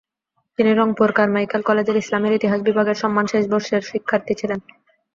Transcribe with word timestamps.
তিনি 0.59 0.71
রংপুর 0.73 1.09
কারমাইকেল 1.17 1.61
কলেজের 1.65 1.97
ইসলামের 1.97 2.35
ইতিহাস 2.35 2.59
বিভাগের 2.61 2.97
সম্মান 3.01 3.25
শেষ 3.31 3.43
বর্ষের 3.51 3.81
শিক্ষার্থী 3.91 4.33
ছিলেন। 4.39 4.59